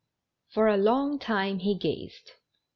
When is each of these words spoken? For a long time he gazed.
For 0.49 0.67
a 0.67 0.77
long 0.77 1.19
time 1.19 1.59
he 1.59 1.75
gazed. 1.77 2.31